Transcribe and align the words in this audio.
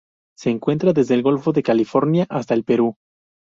Se 0.35 0.49
encuentra 0.49 0.93
desde 0.93 1.13
el 1.13 1.21
Golfo 1.21 1.53
de 1.53 1.61
California 1.61 2.25
hasta 2.27 2.55
el 2.55 2.63
Perú. 2.63 2.95